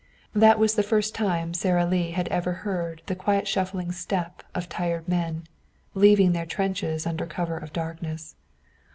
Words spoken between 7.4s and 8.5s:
of darkness.